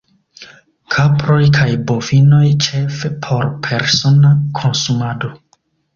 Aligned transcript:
Kaproj 0.93 1.43
kaj 1.57 1.67
bovinoj 1.91 2.49
ĉefe 2.69 3.11
por 3.27 3.53
persona 3.69 4.33
konsumado. 4.63 5.31